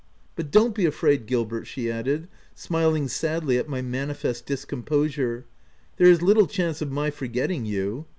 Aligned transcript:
But 0.35 0.49
don't 0.49 0.73
be 0.73 0.87
afraid, 0.87 1.27
Gilbert/' 1.27 1.67
she 1.67 1.91
added, 1.91 2.27
smiling 2.55 3.07
sadly 3.07 3.59
at 3.59 3.69
my 3.69 3.83
manifest 3.83 4.47
discomposure," 4.47 5.45
there 5.97 6.07
is 6.07 6.23
little 6.23 6.47
chance 6.47 6.81
of 6.81 6.91
my 6.91 7.11
forgetting 7.11 7.67
you. 7.67 8.07